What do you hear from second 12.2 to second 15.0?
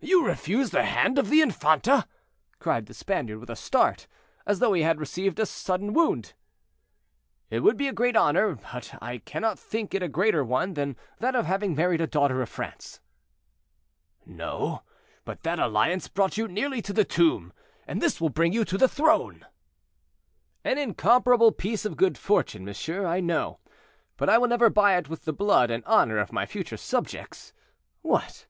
of France." "No;